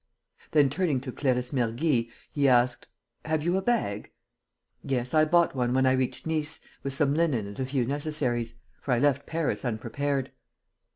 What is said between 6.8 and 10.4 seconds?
with some linen and a few necessaries; for I left Paris unprepared."